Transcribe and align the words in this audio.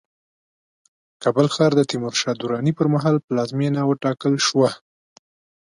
کابل 1.23 1.47
ښار 1.53 1.71
د 1.75 1.81
تیمورشاه 1.91 2.35
دراني 2.41 2.73
پرمهال 2.79 3.15
پلازمينه 3.27 3.81
وټاکل 3.85 4.33
شوه 4.47 4.69